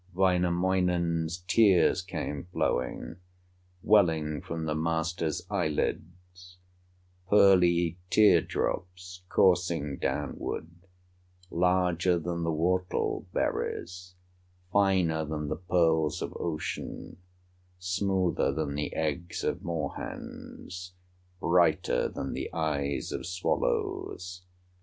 [0.15, 3.17] Wainamoinen's tears came flowing,
[3.83, 6.57] Welling from the master's eyelids,
[7.29, 10.71] Pearly tear drops coursing downward,
[11.51, 14.15] Larger than the whortle berries,
[14.73, 17.17] Finer than the pearls of ocean,
[17.77, 20.93] Smoother than the eggs of moor hens,
[21.39, 24.41] Brighter than the eyes of swallows.